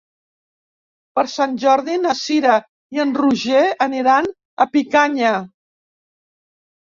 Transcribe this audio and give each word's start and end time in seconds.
Per 1.17 1.23
Sant 1.33 1.51
Jordi 1.63 1.97
na 2.05 2.15
Cira 2.21 2.55
i 2.97 3.01
en 3.03 3.11
Roger 3.19 3.61
aniran 3.87 4.31
a 4.67 4.69
Picanya. 4.73 5.35